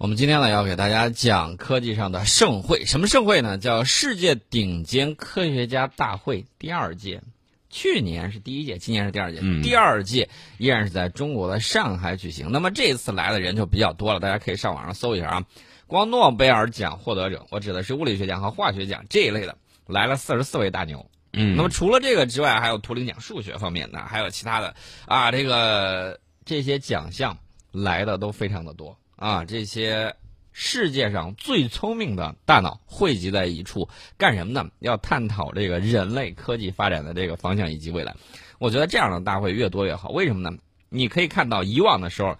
[0.00, 3.58] 我们今天呢要给大家讲科技上的盛会，什么盛会呢？
[3.58, 7.20] 叫世界顶尖科学家大会第二届。
[7.68, 9.40] 去年是第一届，今年是第二届。
[9.42, 12.50] 嗯第二届依然是在中国的上海举行。
[12.50, 15.44] 那么这次来的人就比较多了，大家可以上网上搜一下啊。
[15.86, 21.10] 光诺贝尔奖获得者，我指的是物理学奖和化学奖这一类的，来了四十四位大牛。
[21.34, 24.74] 嗯那么除了这个之外，还有图灵奖数学方面的，还有其他的
[25.04, 27.36] 啊，这个这些奖项
[27.70, 30.16] 来的都非常的多啊，这些
[30.50, 34.66] 世界上最聪明的大脑汇集在一处，干什么呢？
[34.78, 38.16] 要探讨这个人类科技发展的这个方向以及未来。
[38.58, 40.56] 我觉得这样的大会越多越好，为什么呢？
[40.88, 42.34] 你可以看到以往的时候，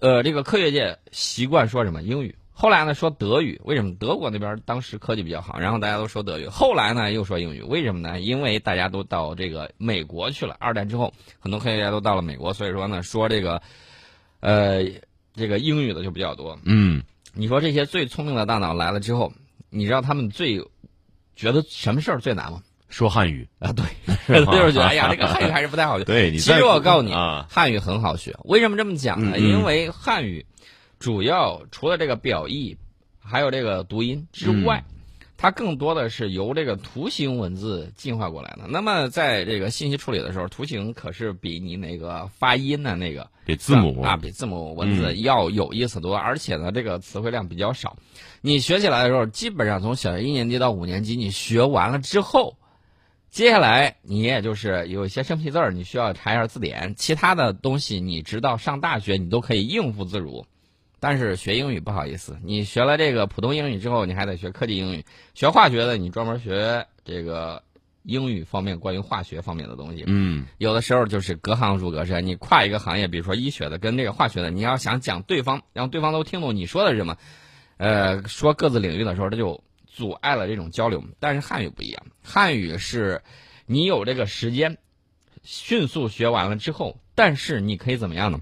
[0.00, 2.36] 呃，这个科学界习惯说什么英语。
[2.52, 6.46] 后来呢，说德语，为什么德国那边当时科技比较好，然后大家都说德语。
[6.46, 8.20] 后来呢，又说英语，为什么呢？
[8.20, 10.56] 因为大家都到这个美国去了。
[10.60, 13.60] 二战之后，很多科学家都到了美国，所以说呢，说这个，
[14.40, 14.84] 呃，
[15.36, 16.58] 这个英语的就比较多。
[16.64, 17.02] 嗯
[17.34, 19.32] 你说这些最聪明的大脑来了之后，
[19.70, 20.58] 你知道他们最
[21.34, 22.62] 觉得什么事儿最难吗？
[22.88, 23.84] 说汉语，啊，对，
[24.46, 26.04] 就是觉得哎呀，这个汉语还是不太好学。
[26.04, 28.34] 对你其实我告诉你啊，汉语很好学。
[28.44, 29.38] 为什么这么讲呢？
[29.38, 30.46] 因为汉语
[30.98, 32.76] 主要除了这个表意，
[33.18, 34.95] 还有这个读音之外，嗯
[35.38, 38.66] 它更多的是由这个图形文字进化过来的。
[38.68, 47.96] 那么在这个信息处理的时候，图形可是比你那个发音的那个比字母啊，比字母文字要有意思多，而且呢，这个词汇量比较少。
[48.40, 52.56] 你学起来的时候，基本上从小学一年级到五年级，你学完了之后，
[53.28, 60.46] 接下来你也就是有一些生僻字儿，你需要查一下字典，其他的东西你直到上大学你都可以应付自如。
[60.98, 65.04] 但是学英语不好意思，你学了这个普通英语之后，你还得学科技英语。
[65.34, 67.62] 学化学的，你专门学这个
[68.02, 70.04] 英语方面关于化学方面的东西。
[70.06, 77.18] 嗯有的时候就是隔行如隔山，你跨一个行业，比如说医学的跟这个化学的，你要想讲对方，让对方都听懂你说的是什么，
[77.76, 81.04] 呃，说各自领域的时候，这就阻碍了这种交流。
[81.20, 83.22] 但是汉语不一样，汉语是
[83.66, 84.78] 你有这个时间，
[85.42, 88.40] 迅速学完了之后，但是你可以怎么样呢？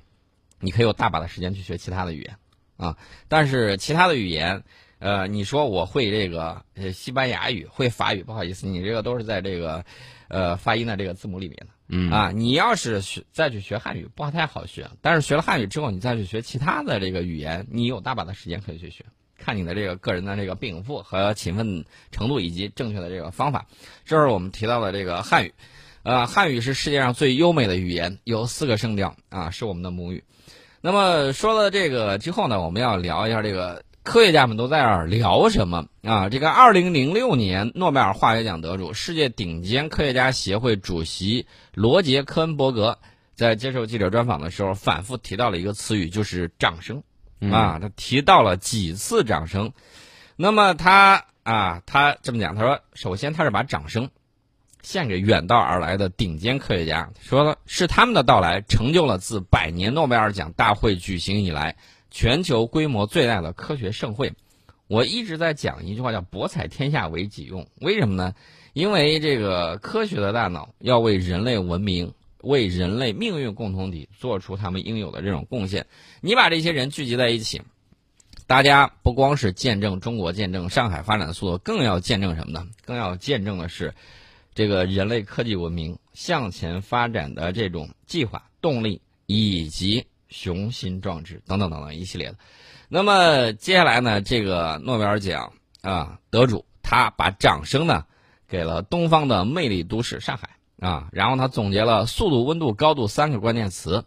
[0.61, 2.37] 你可以有大把的时间去学其他的语言
[2.85, 4.63] 啊，但是其他的语言。
[5.01, 9.85] 呃，你说我会这个呃西班牙语，会法语，不好意思，你这个都是在这个
[10.29, 11.67] 呃发音的这个字母里面的。
[11.89, 14.89] 嗯啊，你要是学再去学汉语，不太好学。
[15.03, 19.05] 但是学了汉语之后，你再去学其他的这个语言，你有大把的时间可以去学。
[19.37, 23.67] 看你的这个个人的这个禀赋和勤奋程度，以及正确的这个方法。
[24.07, 25.53] 这是我们提到的这个汉语，
[26.03, 30.25] 呃，汉语是世界上最优美的语言，有四个声调啊，是我们的母语。
[30.87, 36.29] 那么说了这个之后呢，我们要聊一下这个科学家们都在这儿聊什么啊？
[36.29, 42.99] 这个二零零六年诺贝尔化学奖得主、世界顶尖科学家协会主席罗杰·科恩伯格
[43.35, 47.03] 在接受记者专访的时候，反复提到了一个词语，就是掌声
[47.51, 47.79] 啊。
[47.81, 49.73] 他提到了几次掌声。
[50.37, 54.11] 那么他啊，他这么讲，他说，首先他是把掌声
[54.85, 61.75] 献给远道而来的顶尖科学家，说是他们的到来成就了自百年诺贝尔奖大会举行以来
[62.13, 64.35] 全球规模最大的科学盛会。
[64.87, 67.67] 我一直在讲一句话，叫“博采天下为己用”。
[67.81, 68.35] 为什么呢？
[68.75, 72.13] 因为这个科学的大脑要为人类文明、
[72.43, 75.87] 为人类命运共同体做出他们应有的这种贡献。
[76.21, 77.63] 你把这些人聚集在一起，
[78.47, 82.67] 大家不光是见证中国、见证上海发展的速度，更要见证什么呢？
[82.85, 83.95] 更要见证的是
[84.55, 92.37] 这个人类科技文明向前发展的这种计划、动力以及雄心壮志等等等等一系列的。
[92.89, 98.05] 那么接下来呢，这个诺贝尔奖啊得主他把掌声呢
[98.47, 104.05] 给了东方的魅力都市上海啊，然后他总结了速度、温度、高度三个关键词。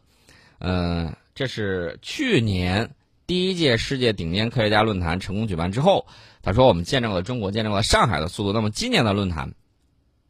[0.60, 2.90] 嗯、这是去年
[3.26, 6.08] 第一届世界顶尖科学家论坛成功举办之后，
[6.42, 8.54] 他说我们见证了中国，见证了上海的速度。
[8.54, 9.54] 那么今年的论坛，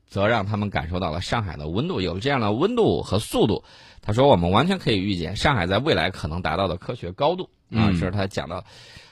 [0.08, 3.64] 则让他们感受到了上海的温度，有了这样的温度和速度。
[4.02, 8.64] 他说我们完全可以预见上海在未来可能达到的科学高度啊，嗯这是他讲到。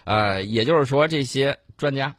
[0.06, 2.16] 呃，也就是说这些专家。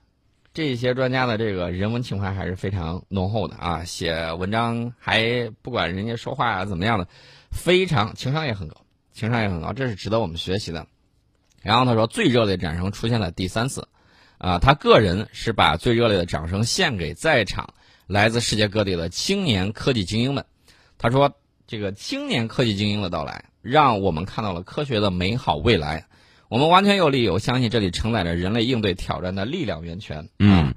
[0.53, 7.07] 这些专家的这个人文情怀还是非常浓厚的啊，写文章还不管人家说话啊怎么样的，
[7.51, 8.75] 非常情商也很高，
[9.13, 10.87] 情商也很高，这是值得我们学习的。
[11.61, 13.87] 然后他说，最热烈的掌声出现了第三次，
[14.39, 17.75] 啊，他个人是把最热烈的掌声献给在场
[18.07, 20.45] 来自世界各地的青年科技精英们。
[20.99, 21.37] 他说，
[21.67, 26.07] 这个青年科技精英的到来，让我们看到了科学的美好未来。
[26.49, 30.29] 我们完全有理由相信，这里承载着人类应对挑战的力量源泉。
[30.39, 30.75] 嗯啊，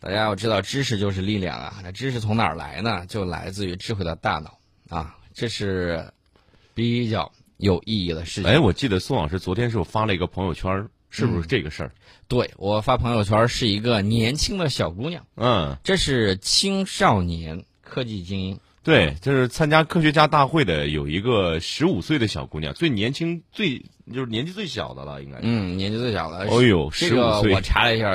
[0.00, 1.74] 大家要知道，知识就是力量啊！
[1.82, 3.04] 那知识从哪儿来呢？
[3.06, 4.58] 就来自于智慧的大脑
[4.88, 5.18] 啊！
[5.34, 6.12] 这是
[6.72, 8.50] 比较有意义的事情。
[8.50, 11.92] 哎，我记得宋老师昨天是不是发了一个朋友圈儿是不是这个事儿？
[12.28, 18.60] 对我发朋友圈是一个年轻的小姑娘，嗯，这是青少年科技精英。
[18.84, 23.78] 对，就是参加科学家大会的有一个十五岁的小姑娘，最年轻、最
[24.12, 25.38] 就是年纪最小的了，应该。
[25.42, 26.46] 嗯，年纪最小的。
[26.50, 28.14] 哦呦，这个我查了一下，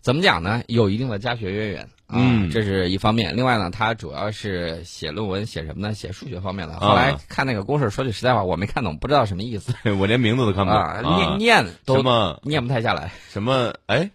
[0.00, 0.62] 怎么讲呢？
[0.68, 3.36] 有一定的家学渊源啊，这是一方面。
[3.36, 5.94] 另外呢，他主要是写论文，写什么呢？
[5.94, 6.78] 写数学方面的。
[6.80, 9.74] 后来看那个公式，说句实在话，我没看懂，不知道什么意思。
[9.98, 13.12] 我连名字都看不懂，念念都么念不太下来。
[13.32, 13.74] 什么？
[13.86, 14.10] 哎。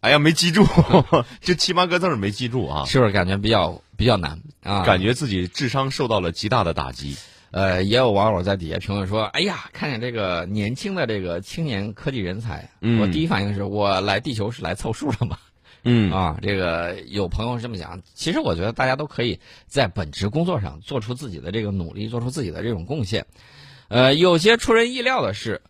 [0.00, 0.66] 哎呀，没记住，
[1.42, 2.84] 这七八个字没记住啊！
[2.88, 4.80] 是不是感觉比较比较难啊？
[4.82, 7.18] 感觉自己智商受到了极大的打击。
[7.50, 15.36] 呃，也有网友在底下评论说：“哎呀，看见这个年轻的这个青年科技人才，我第一反应是我来地球是来凑数的嘛？”
[15.84, 18.02] 嗯啊，这个有朋友是这么想。
[18.14, 23.26] 其实我觉得大家都可以在本职工作上做出自己的这个努力，做出自己的这种贡献。
[23.88, 25.62] 呃，有些出人意料的是。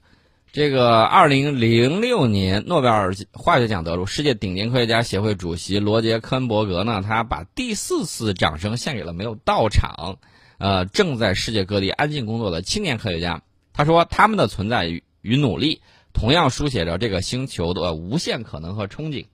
[0.52, 10.18] 这个二零零六年诺贝尔化学奖得主、世界顶尖科学家协会主席罗杰·科恩伯格呢，他把第四次掌声献给了没有到场、
[10.58, 13.42] 呃正在世界各地安静工作的青年科学家。
[13.72, 15.82] 他说，他们的存在与与努力
[16.12, 19.26] 同样书写着这个星球的无限可能和憧憬。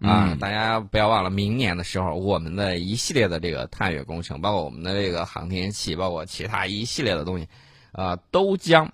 [0.00, 7.48] 啊，大家不要忘了，明年的时候，我们的一系列的这个探月工程，包括我们的这个航天器，包括其他一系列的东西，
[7.92, 8.92] 啊，都将。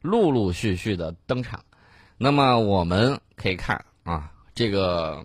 [0.00, 1.62] 陆陆续续的登场，
[2.18, 5.24] 那么我们可以看啊，这个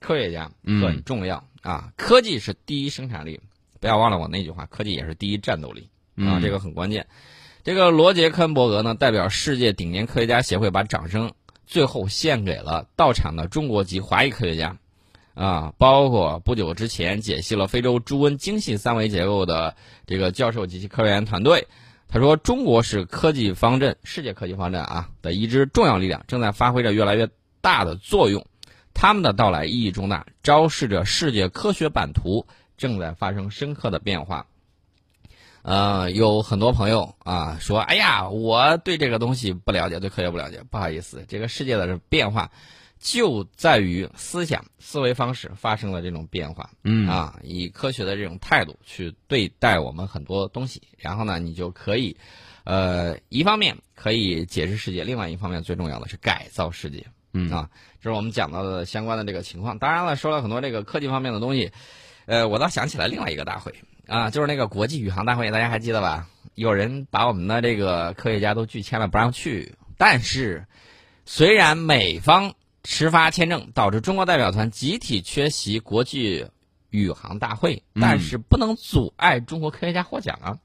[0.00, 3.40] 科学家很重要啊，科技是第一生产力，
[3.80, 7.06] 不要忘了我那句话，科技也是第一战斗力啊，这个很关键。
[7.64, 11.32] 这个罗杰·科恩伯格呢，代表世界顶尖科学家协会，把掌声
[11.66, 14.76] 最后献给了到场的中国籍华裔科学家
[15.34, 19.76] 啊，包括不久之前解析了非洲猪瘟精细三维结构的
[20.06, 21.66] 这个教授及其科研团队。
[22.08, 27.28] 他说：“中国是科技方阵，世界科技方阵啊的一支重要力量，正在发挥着越来越
[27.60, 28.46] 大的作用。
[28.94, 32.46] 他们的到来意义重大，昭示着世界科学版图
[32.78, 34.46] 正在发生深刻的变化。”
[35.66, 40.62] 呃，有很多朋友啊说：“哎呀，我对这个东西不了解，对科学不了解。
[40.70, 42.48] 不好意思，这个世界的变化。”
[42.98, 52.16] 就在于思想思维方式发生了这种变化，嗯啊，以科学的这种态度去对待我们很多东西，然后呢，你就可以，
[52.64, 57.04] 呃，一方面可以解释世界，另外一方面最重要的是改造世界，
[57.34, 57.68] 嗯啊，
[58.00, 59.78] 这是我们讲到的相关的这个情况。
[59.78, 61.70] 当然了，说了很多这个科技方面的东西，
[62.24, 63.74] 呃，我倒想起来另外一个大会
[64.06, 66.28] 啊，就是那个国际宇航大会，大家还记得吧？
[66.54, 69.74] 有人把我们的这个科学家都拒签了，不让去。
[69.96, 70.66] 但是，
[71.24, 72.54] 虽然美方。
[72.88, 76.46] 迟发签证导致中国代表团集体缺席国际
[76.90, 80.58] 宇航大会，但是不能阻碍中国科学家获奖啊！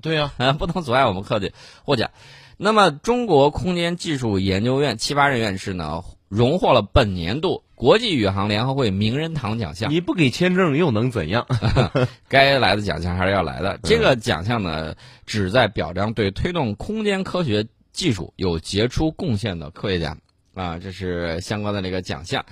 [0.00, 1.52] 对呀， 不能阻碍我们科技
[1.84, 2.10] 获奖。
[2.56, 9.90] 那么，中国空间技术研究院七八任院士呢，荣获了本年度国际宇航联合会名人堂奖项。
[9.90, 11.46] 你不给签证又能怎样？
[12.28, 13.78] 该来的奖项还是要来的。
[13.82, 14.94] 这个奖项呢，
[15.26, 20.16] 旨在表彰对推动空间科学技术有杰出贡献的科学家。
[20.54, 22.44] 啊，这是相关的这个奖项，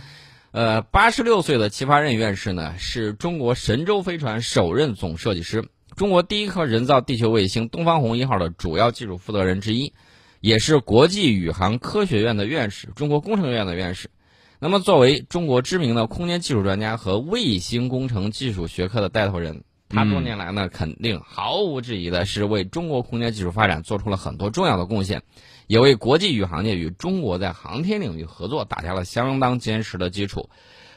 [0.52, 9.92] 呃，八十六岁的齐发任院士呢，是中国神舟飞船首任总设计师，中国第一颗人造地球卫星东方红一号的主要技术负责人之一，
[10.40, 14.10] 也是国际宇航科学院的院士，中国工程院的院士。
[14.58, 25.22] 那么，作为中国知名的空间技术专家和卫星工程技术学科的带头人，他多年来呢，肯定毫无质疑的是为中国空间技术发展做出了很多重要的贡献。
[25.66, 30.48] 也为国际宇航界与中国在航天领域合作打下了相当坚实的基础。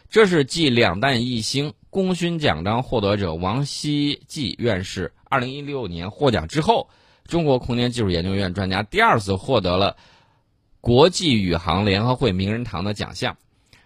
[0.10, 6.88] 这是继两弹一星功勋奖章获得者王希季院士2016年获奖之后，
[7.30, 9.96] 中国空间技术研究院专家第二次获得了
[10.82, 13.38] 国际宇航联合会名人堂的奖项。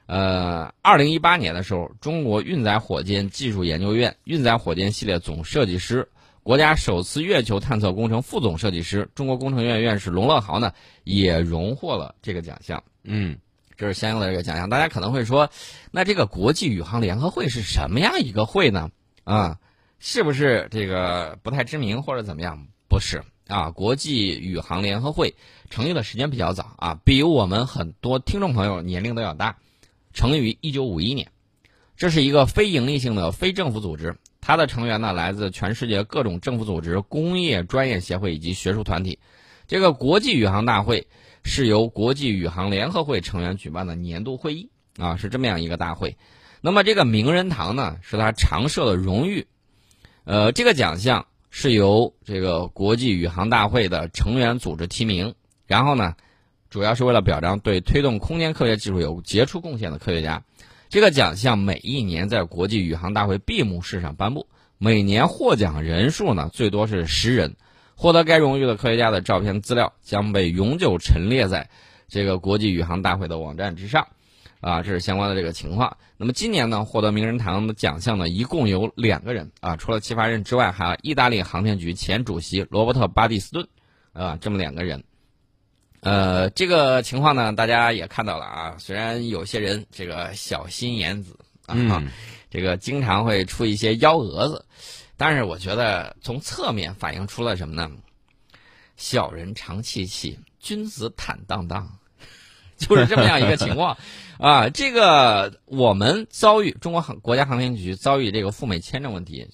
[0.06, 6.10] 呃二零一八年的时候，中国运载火箭技术研究院运载火箭系列总设计师。
[6.42, 10.74] 国家首次月球探测工程副总设计师、中国工程院院士龙乐豪呢，
[11.06, 12.84] 也荣获了这个奖项。
[13.06, 13.38] 嗯，
[13.78, 14.70] 这是相应的这个奖项。
[14.70, 15.50] 大家可能会说，
[15.92, 18.90] 那这个国际宇航联合会是什么样一个会呢？
[19.24, 19.58] 啊，
[20.00, 22.68] 是不是这个不太知名或者怎么样？
[22.90, 25.36] 不是啊，国际宇航联合会
[25.70, 29.58] 成立的时间比较早啊，比我们很多听众朋友年龄都要大，
[30.14, 31.30] 成立于一九五一年。
[31.96, 34.18] 这是一个非营利性的非政府组织。
[34.42, 39.20] 它的成员呢，来自全世界各种政府组织、工业专业协会以及学术团体。
[39.68, 41.08] 这个国际宇航大会
[41.44, 46.18] 是由国际宇航联合会成员举办的年度会议啊，是这么样一个大会。
[46.60, 49.48] 那么这个名人堂呢，是他常设的荣誉。
[50.26, 55.36] 呃，这个奖项是由这个国际宇航大会的成员组织提名，
[55.68, 56.16] 然后呢，
[56.72, 60.44] 主要是为了表彰对推动空间科学技术有杰出贡献的科学家。
[60.90, 64.48] 这个奖项每一年在国际宇航大会闭幕式上颁布，
[64.80, 67.56] 每年获奖人数呢最多是十人。
[67.96, 71.70] 获得该荣誉的科学家的照片资料将被永久陈列在
[72.08, 74.08] 这个国际宇航大会的网站之上。
[74.64, 75.98] 啊，这是相关的这个情况。
[76.16, 83.68] 那么今年呢，获得名人堂的奖项呢，一共有两个人啊，除了齐发任之外，还有意大利航天局前主席罗伯特·巴蒂斯顿，
[84.14, 85.04] 啊，这么两个人。
[86.00, 88.76] 呃，这个情况呢，大家也看到了啊。
[88.80, 92.02] 虽然有些人这个小心眼子啊，
[92.50, 94.66] 这个经常会出一些幺蛾子，
[95.18, 97.92] 但是我觉得从侧面反映出了什么呢？
[98.96, 102.00] 小人长戚戚，君子坦荡荡。
[102.90, 103.98] 就是这么样一个情况，
[104.38, 109.48] 啊，这个我们遭遇中国航国家航天局遭遇这个赴美签证问题，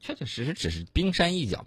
[0.00, 1.66] 确确实实只是冰山一角。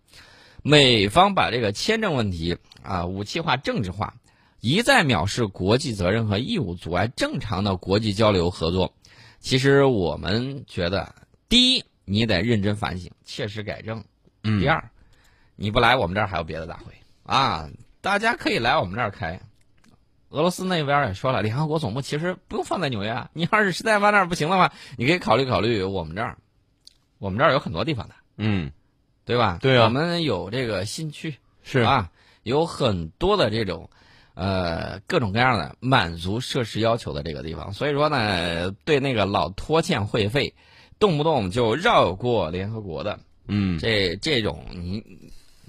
[0.61, 4.15] 美方把这个签证问题啊武器化、政治化，
[4.59, 8.93] 一再藐视国际责任和义务，阻碍正常的国际交流合作。
[9.39, 11.15] 其实我们觉得，
[11.47, 14.01] 第一，你得认真反省，切实改正；
[14.59, 14.89] 第二，
[15.55, 16.91] 你不来我们这儿还有别的大会
[17.23, 17.69] 啊，
[18.01, 19.39] 大家可以来我们这儿开。
[20.29, 23.29] 俄罗斯那边也说了，联合国总部其实不用放在纽约啊。
[23.33, 26.37] 你要是实在放那儿不行的话，你可以考虑考虑我们这儿，
[27.17, 28.71] 我们这儿有很多地方的，嗯，
[29.25, 29.57] 对吧？
[29.61, 32.11] 对啊，我们有这个新区，是啊，
[32.43, 33.89] 有很多的这种，
[34.35, 37.73] 呃，各种各样的满足设施要求的这个地方。
[37.73, 40.53] 所以说呢，对那个老拖欠会费，
[40.99, 45.03] 动不动就绕过联合国的，嗯，这这种你。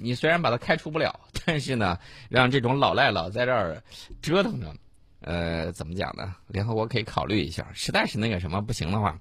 [0.02, 3.82] 你虽然把他开除不了，但是呢，让这种老赖老在这儿
[4.22, 4.74] 折腾着，
[5.20, 6.34] 呃，怎么讲呢？
[6.48, 9.18] 联合国可以考虑一下，实在是那个什么不行的话，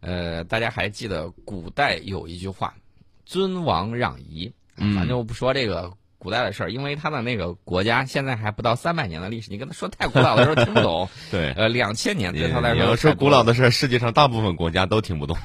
[0.00, 2.74] 呃，大家还记得古代有一句话
[3.24, 11.08] “尊王攘夷”，反正我不说这个古代的事儿，因为他的那个国家现在还不到三百年的历史，你跟他说太古老的时候听不懂。
[11.30, 15.36] 对，呃，两千年对他来说说古老的事儿，世界上大部分国家都听不懂。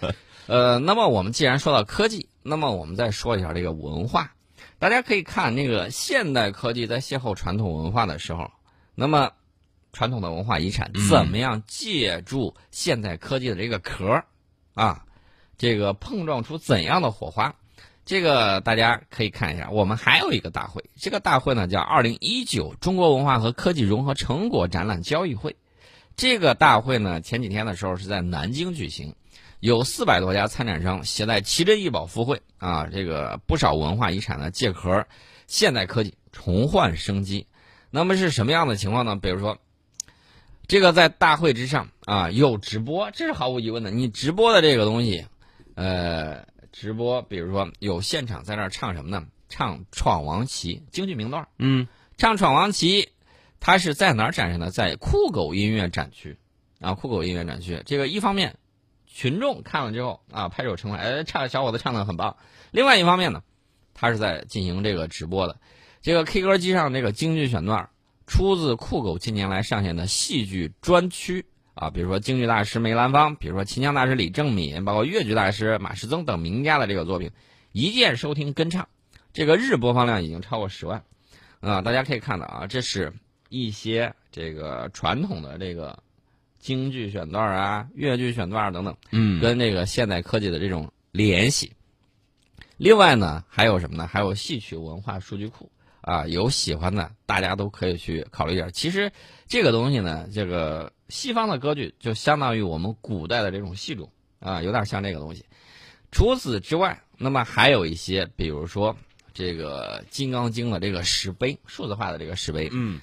[0.46, 2.28] 呃，那么我们既然说到科技。
[2.46, 4.32] 那么我们再说一下这个文化，
[4.78, 8.50] 大家可以看那个现代科技在邂逅传统文化的时候，
[8.94, 9.32] 那么
[9.92, 14.22] 传统的文化遗产怎么样借助现代科技的这个壳
[14.74, 15.04] 啊，
[15.58, 17.54] 这个碰撞出怎样的火花？
[18.04, 19.68] 这个大家可以看一下。
[19.70, 25.56] 我们还有一个大会，这个大会呢叫二零一九中国文化和科技融合成果展览交易会。
[26.16, 29.14] 这个大会呢前几天的时候是在南京举行。
[29.60, 35.06] 有四百多家参展商携带奇珍异宝赴会啊，这个不少文化遗产呢借壳
[35.46, 37.46] 现代科技重焕生机。
[37.90, 39.16] 那么是什么样的情况呢？
[39.16, 39.58] 比如说，
[40.68, 43.90] 这个在大会之上啊有直播，这是毫无疑问的。
[43.90, 45.26] 你直播的这个东西，
[45.74, 49.26] 呃，直播，比如说有现场在那儿唱什么呢？
[49.48, 53.04] 唱《闯王旗》京剧名段嗯，唱《闯王旗》，
[53.66, 54.70] 它是在哪儿展示呢？
[54.70, 56.38] 在酷狗音乐展区
[56.80, 57.82] 啊，酷狗音乐展区。
[57.84, 58.54] 这个一方面。
[59.08, 62.36] 群众看了之后啊，拍手称快，哎，唱小伙子唱的很棒。
[62.70, 63.42] 另外一方面呢，
[63.94, 65.58] 他是在进行这个直播的，
[66.02, 67.88] 这个 K 歌机上这个京剧选段，
[68.26, 77.30] 出自酷狗近年来上线的戏剧专区啊，比如说京剧大师梅兰芳，比如说秦腔大师李正敏，包括越剧大师马世曾等名家的这个作品，
[77.72, 78.86] 一键收听跟唱，
[79.32, 81.04] 这个日播放量已经超过十万
[81.60, 81.80] 啊！
[81.80, 83.14] 大家可以看到啊，这是
[83.48, 85.98] 一些这个传统的这个。
[86.58, 91.72] 京剧选段啊，越剧选段等等，嗯，跟这个现代科技的这种联系。
[92.76, 94.04] 另外呢，还有什么呢？
[94.04, 98.68] 还有戏曲文化数据库啊，有喜欢的，大家都可以去考虑一下。
[98.70, 99.12] 其实
[99.46, 104.10] 这个东西呢，这个西方的歌剧就相当于我们古代的这种戏种
[104.40, 105.44] 啊，有点像这个东西。
[106.10, 108.96] 除此之外，那么还有一些，比如说
[109.32, 113.00] 这个《金刚经》的这个石碑，数字化的这个石碑，嗯。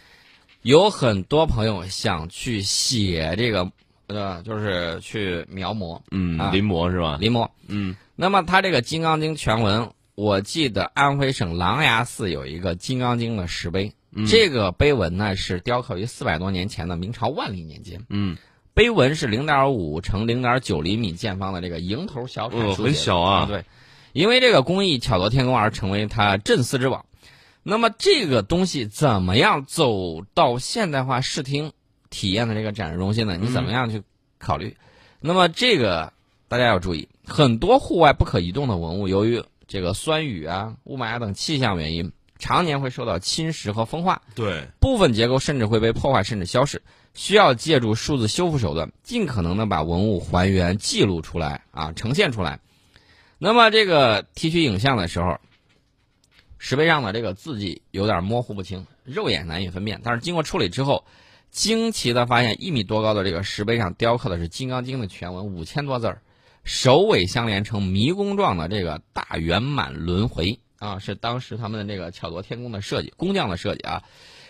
[0.63, 3.69] 有很多朋友想去写这个，
[4.07, 7.17] 呃，就是去描摹，嗯，临摹是吧？
[7.19, 7.95] 临摹，嗯。
[8.15, 13.91] 那么他这个《金刚经》全文，我记得安徽省琅琊寺有一个《金刚经》的石碑，
[14.25, 18.37] 这个碑文呢是雕刻于四百多年前的明朝万历年间，嗯，
[18.73, 23.65] 碑文是零点五乘零点九厘米见方的这个蝇头小楷很小啊，对，
[24.13, 27.05] 因为这个工艺巧夺天工而成为它镇寺之宝。
[27.65, 31.71] 那么这个东西怎么样走到现代化视听
[32.09, 33.37] 体验的这个展示中心呢？
[33.37, 34.03] 你怎么样去
[34.37, 34.75] 考虑？
[35.21, 36.11] 那么这个
[36.49, 44.21] 大家要注意，很多户外不可移动的文物，由于这个酸雨啊、雾霾啊等气象原因，常年会受到侵蚀和风化。
[44.35, 46.81] 对，部分结构甚至会被破坏，甚至消失。
[47.13, 52.59] 需要借助数字修复手段，尽可能的把文物还原、记录出来啊，呈现出来。
[53.37, 55.39] 那么这个提取影像的时候。
[56.65, 59.99] 石碑上的这个字迹有点模糊不清，肉眼难以分辨。
[60.01, 61.03] 但是经过处理之后，
[61.51, 66.21] 惊奇的发现，一米多高的这个石碑上雕刻的是《金刚经》的全文五千多字儿，
[66.63, 74.01] 首尾相连成迷宫状的这个大圆满轮回啊，是当时他们的这个巧夺天工的设计，工匠的设计啊。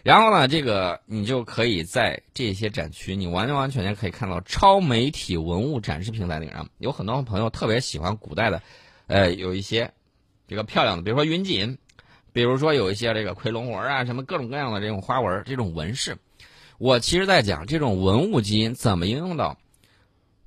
[0.03, 8.62] 然后呢，这个你就可以在这些展区，你完完全全可以看到超媒体文物展示平台顶上，有很多朋友特别喜欢古代的，
[9.08, 9.91] 呃，有一些
[10.48, 11.79] 这个漂亮的，比如说云锦，
[12.33, 16.17] 比如说有一些这个夔龙纹啊，什么各种各样的这种花纹、这种纹饰。
[16.79, 19.57] 我其实在讲这种文物基因怎么应用到，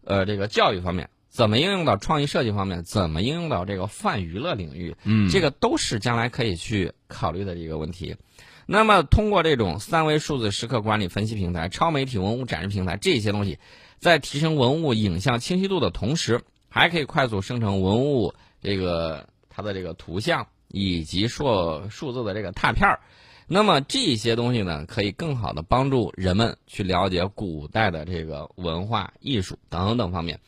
[0.04, 8.16] 呃，这个教育方面，怎么应用到创意设计方面，怎么应用到这个泛娱乐领域，嗯，这个都是将来可以去考虑的一个问题。
[8.66, 13.60] 那么，通过这种三维数字时刻管理分析平台、超媒体文物展示平台这些东西，
[14.00, 23.00] 在提升文物影像清晰度的同时，还可以快速生成文物这个它的这个图像以及数数字的这个拓片儿。
[23.46, 30.38] 那么这些东西呢，可以更好的帮助人们去了解古代的这个文化艺术等等方面。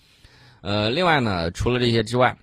[0.61, 2.37] 呃，另外呢，除了这些之外，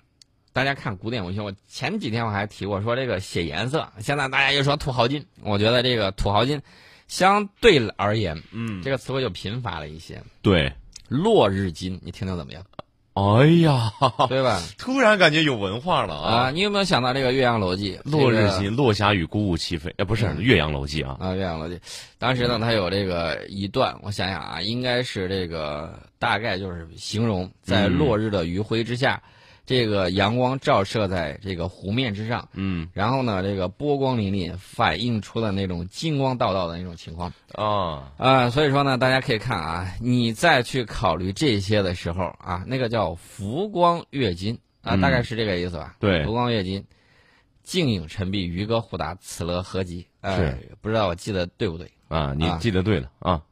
[0.52, 6.60] 大家看古典文学，我前几天我还提过说这个写颜色，现在大家又说土豪金，我觉得这个土豪金
[7.06, 10.20] 相对而言，嗯，这个词汇就贫乏了一些。
[10.42, 10.72] 对，
[11.08, 12.64] 落日金，你听听怎么样？
[13.16, 13.90] 哎呀，
[14.28, 14.60] 对吧？
[14.76, 16.50] 突然感觉有文化了啊！
[16.52, 17.96] 你有没有想到这个《岳阳楼记》？
[18.10, 21.16] 落日行，落霞与孤鹜齐飞，哎，不是《岳阳楼记》啊。
[21.18, 21.74] 啊，《岳阳楼记》，
[22.18, 29.22] 当时呢，它有这个一段，我想想啊，应该是这个大概就是形容在落日的余晖之下。
[29.66, 45.96] 这个阳光照射在这个湖面之上，嗯，然后呢，这个波光粼粼，反映出了那种金光道道的那种情况啊啊，所以说呢，大家可以看啊，你再去考虑这些的时候啊，那个叫浮光跃金啊，大概是这个意思吧？
[45.98, 46.84] 对，浮光跃金，
[47.64, 50.06] 静影沉璧，渔歌互答，此乐何极？
[50.22, 52.32] 是，不知道我记得对不对啊？
[52.38, 53.42] 你记得对了啊？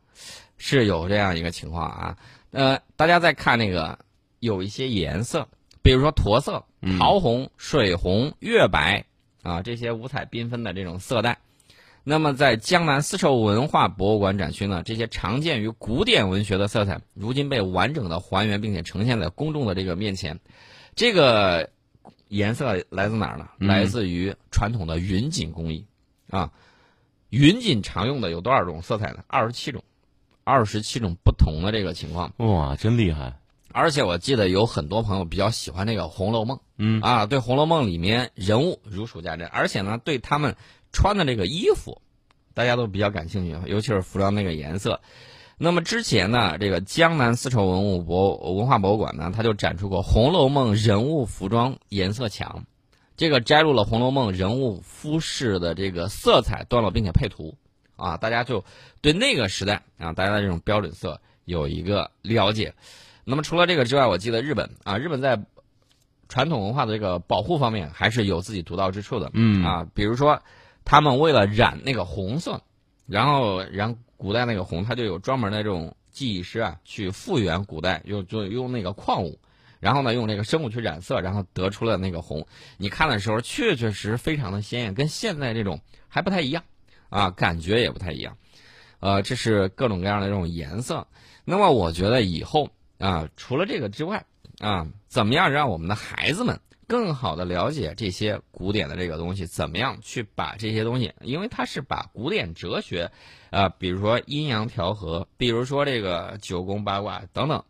[0.59, 2.17] 是有这样一个情况啊，
[2.53, 3.99] 呃，大家再看那个
[4.39, 5.45] 有一些颜色。
[5.85, 6.65] 比如说驼色、
[6.99, 9.05] 桃红、水红、月白
[9.43, 11.41] 啊，这些五彩缤纷的这种色带，
[12.03, 20.41] 那么在江南丝绸文化博物馆展区呢，这些常见于古典文学的色彩，如今被完整的还原并且呈现在公众的这个面前。
[20.95, 21.69] 这个
[22.29, 23.49] 颜色来自哪儿呢？
[23.59, 25.87] 来自于传统的云锦工艺
[26.31, 26.51] 啊。
[27.29, 29.23] 云锦常用的有多少种色彩呢？
[29.27, 29.85] 二十七种，
[30.45, 32.33] 二十七种不同的这个情况。
[32.39, 33.35] 哇，真厉害！
[33.75, 40.55] 而且我记得有很多朋友比较喜欢那个《红楼梦》，嗯啊，对《红楼梦》里面人物如数家珍，而且呢，对他们
[40.93, 42.01] 穿的这个衣服，
[42.55, 45.01] 大家都比较感兴趣，尤其是服装那个颜色。
[45.59, 52.65] 那么之前呢，这个江南丝绸文物博文化博物馆呢，它就展出过《红楼梦》人物服装颜色墙，
[53.17, 57.57] 这个摘录了《红楼梦》人物服饰的这个色彩段落，并且配图，
[57.97, 58.65] 啊，大家就
[59.01, 62.73] 对那个时代啊，大家的这种标准色有一个了解。
[63.25, 65.43] 那么除了这个之外，我记得日本啊，日本在
[66.29, 69.31] 传统文化的这个保护方面还是有自己独到之处的。
[69.35, 70.43] 嗯啊，比如说
[70.85, 72.63] 他们为了染那个红色，
[73.07, 79.39] 然后染古代那个红，它就有专门的这种技艺师啊，去复原古代用就用那个矿物，
[79.81, 82.47] 然后呢用那个生物去染色，然后得出了那个红。
[82.77, 86.63] 你看的时候确确实非常的鲜艳，跟现在这种还不太一样
[87.09, 88.37] 啊，感觉也不太一样。
[89.01, 91.07] 呃，这是各种各样的这种颜色。
[91.45, 92.71] 那么我觉得以后。
[92.99, 94.25] 啊，除了这个之外，
[94.61, 99.47] 啊，怎么样让我们的孩子们更好的了解这些古典的这个东西？
[99.47, 101.13] 怎么样去把这些东西？
[101.21, 103.11] 因为它是把古典哲学，
[103.51, 107.65] 啊，比如说阴阳调和，比如说这个九宫八卦等等，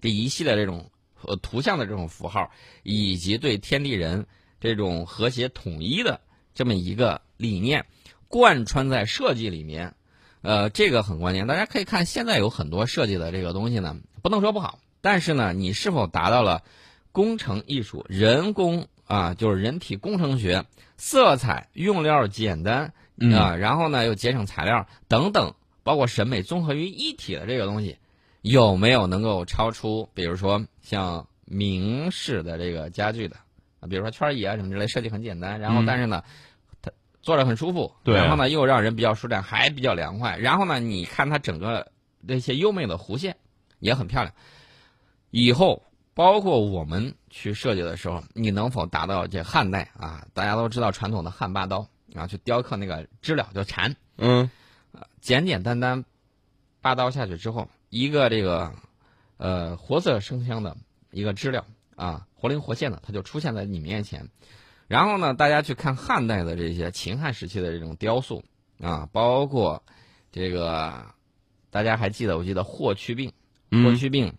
[0.00, 0.90] 这一系列这种
[1.22, 2.50] 呃图像的这种符号，
[2.82, 4.26] 以及对天地人
[4.60, 6.20] 这种和谐统一的
[6.54, 7.84] 这么一个理念，
[8.28, 9.94] 贯穿在设计里面。
[10.40, 11.48] 呃，这个很关键。
[11.48, 16.62] 大家可以看，现在有很多设计的这个东西呢，不能说不好，但是呢，你是否达到了
[17.12, 20.64] 工程艺术、人工啊，就是人体工程学、
[20.96, 22.92] 色彩用料简单
[23.34, 27.98] 啊，然后呢又节省材料等等，包括审美综合于一体的这个东西，
[28.42, 33.36] 有没有能够超出，比如说像明式的这个家具的
[33.80, 36.22] 啊，比如说圈椅啊什么之类，设计很简单，然后但是呢。
[37.20, 40.38] 坐着很舒服，然后呢又让人比较舒展，还比较凉快。
[40.38, 43.36] 然后呢，你看它整个那些优美的弧线
[43.78, 44.34] 也很漂亮。
[45.30, 45.82] 以后
[46.14, 50.26] 包括我们去设计的时候，你能否达到这汉代啊？
[50.34, 54.50] 大家都知道传统的汉八刀啊，去雕刻那个知了叫蝉，嗯，
[55.20, 56.04] 简简单单
[56.80, 58.72] 八刀下去之后，一个这个
[59.36, 60.76] 呃活色生香的
[61.10, 64.28] 一个知了啊，活灵活现的，它就出现在你面前。
[64.88, 68.42] 然后呢，大家去看汉代的这些秦汉时期的这种雕塑
[68.80, 69.82] 啊，包括
[70.32, 71.14] 这个
[71.70, 72.38] 大家还记得？
[72.38, 73.32] 我记得霍去病，
[73.70, 74.32] 霍去病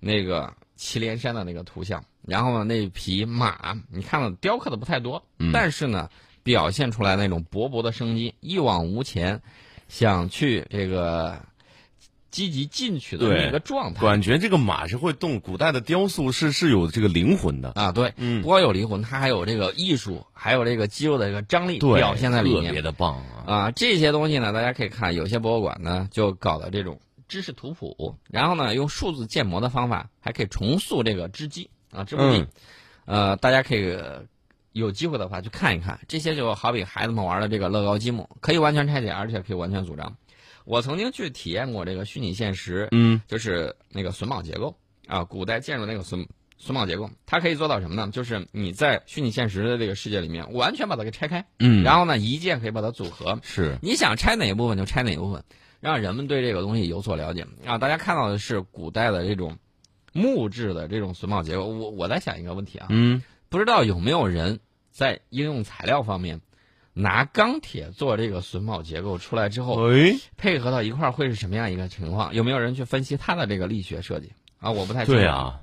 [0.00, 6.08] 那个祁连山的那个图像，然后呢，那匹马，你看了雕刻的不太多，但是呢，
[6.42, 9.40] 表现出来那种勃勃的生机，一往无前，
[9.88, 11.40] 想去这个。
[12.32, 15.38] 积极进取的一个状态，感觉这个马是会动。
[15.38, 23.44] 古代的雕塑是是有这个灵魂的啊，对，嗯，不光有灵魂，它还有这个艺术，还有这个肌肉的这个张力表现在里面，特别的棒啊！
[23.46, 26.98] 啊，这些东西呢，大家可以看，有些博物馆呢就搞的这种
[27.32, 32.46] 知识图谱，然后呢用数字建模的方法，还可以重塑这个织机啊织布机，
[33.06, 33.98] 呃，大家可以
[34.72, 40.14] 有机会的话去看一看，这些就好比孩子们玩的这个乐高积木，可以完全拆解，而且可以完全组装。
[40.66, 46.26] 我曾经去体验过这个虚拟现实，嗯，就是那个榫卯结构啊，古代建筑那个榫
[46.62, 48.10] 榫卯结构，它可以做到什么呢？
[48.12, 55.42] 就是你在虚拟现实的这个世界里面，完全把它给拆开，嗯，然后呢，一键可以把它组合，是，你想拆哪一部分就拆哪一部分，
[55.82, 57.76] 让人们对这个东西有所了解啊。
[57.76, 59.58] 大家看到的是古代的这种
[60.14, 66.40] 木质的这种榫卯结构，我我在想一个问题啊，嗯，不知道有没有人在应用材料方面。
[66.94, 72.34] 拿钢铁做这个榫卯结构出来之后，哎配合到一块儿会是什么样一个情况？
[72.34, 74.72] 有没有人去分析它的这个力学设计啊？
[74.72, 75.62] 我不太对啊。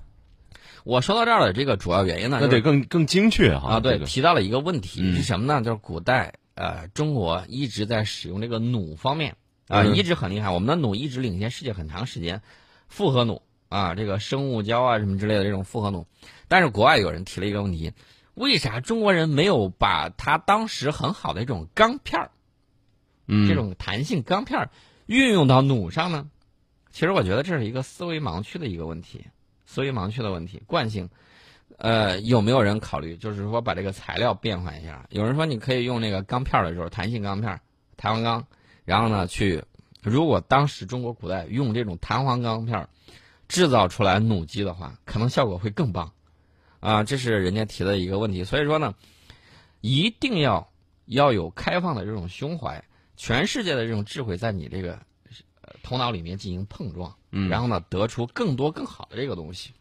[0.84, 3.80] 我说到这儿的这个主要原因呢，那得更更精确哈啊。
[3.80, 5.62] 对，提到了一个问题是什么呢？
[5.64, 9.36] 就是古代呃，中国一直在使用这个弩方面
[9.70, 10.50] 啊，一直很厉害。
[10.50, 12.42] 我们的弩一直领先世界很长时间，
[12.90, 16.06] 复合弩啊，这个生物胶啊什么之类的这种复合弩。
[16.50, 17.94] 但是国外有人提了一个问题。
[18.36, 22.32] 为啥中国人没有把它当时很好的一种钢片儿，
[23.28, 24.70] 嗯，这种弹性钢片儿
[25.08, 26.30] 运用到弩上呢？
[26.90, 29.26] 其实我觉得这是一个思维盲区的一个问题，
[29.66, 31.10] 思维盲区的问题，惯性。
[31.78, 35.06] 呃，有没有人考虑，就是说把这个材料变换一下？
[35.10, 37.60] 有人说你可以用那个钢片的时候，弹性钢片、
[37.98, 38.48] 弹簧钢，
[38.90, 39.64] 然后呢去，
[40.02, 42.90] 如果当时中国古代用这种弹簧钢片
[43.48, 46.12] 制造出来弩机的话，可能效果会更棒。
[46.80, 48.96] 啊，这是人家提的一个问题，所以说呢，
[49.82, 50.68] 一定要
[51.06, 52.84] 要有开放的这种胸怀，
[53.16, 54.98] 全世界的这种智慧在你这个
[55.84, 59.72] 头脑里面进行碰撞，嗯，然后呢，得出更多更好的这个东西。